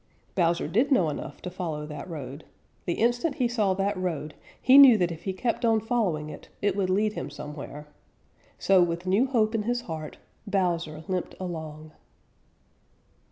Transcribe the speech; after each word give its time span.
Bowser 0.33 0.67
did 0.67 0.91
know 0.91 1.09
enough 1.11 1.43
to 1.43 1.51
follow 1.51 1.85
that 1.85 2.09
road. 2.09 2.43
The 2.87 2.95
instant 2.95 3.35
he 3.35 3.47
saw 3.47 3.75
that 3.75 3.95
road, 3.95 4.33
he 4.59 4.79
knew 4.79 4.97
that 4.97 5.11
if 5.11 5.25
he 5.25 5.31
kept 5.31 5.63
on 5.63 5.79
following 5.79 6.31
it, 6.31 6.49
it 6.59 6.75
would 6.75 6.89
lead 6.89 7.13
him 7.13 7.29
somewhere. 7.29 7.87
So 8.57 8.81
with 8.81 9.05
new 9.05 9.27
hope 9.27 9.53
in 9.53 9.61
his 9.61 9.81
heart, 9.81 10.17
Bowser 10.47 11.03
limped 11.07 11.35
along. 11.39 11.91